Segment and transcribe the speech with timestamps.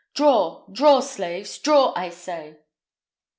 [0.15, 0.65] Draw!
[0.71, 1.59] draw, slaves!
[1.59, 2.57] Draw, I say!"